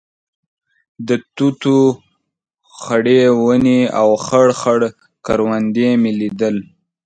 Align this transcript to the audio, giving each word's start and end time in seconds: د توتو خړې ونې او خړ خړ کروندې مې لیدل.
د 1.07 1.09
توتو 1.35 1.75
خړې 2.79 3.21
ونې 3.43 3.79
او 3.99 4.09
خړ 4.25 4.47
خړ 4.59 4.79
کروندې 5.25 5.89
مې 6.01 6.11
لیدل. 6.21 6.55